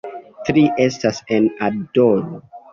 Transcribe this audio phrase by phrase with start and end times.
[0.47, 2.45] Tri estas en "Adoru".